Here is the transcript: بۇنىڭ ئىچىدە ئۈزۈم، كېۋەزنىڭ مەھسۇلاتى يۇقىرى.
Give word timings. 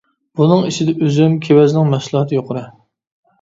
بۇنىڭ 0.39 0.63
ئىچىدە 0.69 0.95
ئۈزۈم، 1.07 1.35
كېۋەزنىڭ 1.43 1.93
مەھسۇلاتى 1.93 2.39
يۇقىرى. 2.41 2.65